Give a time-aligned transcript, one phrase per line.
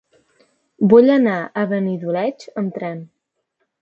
[0.93, 3.05] Vull anar a Benidoleig amb tren.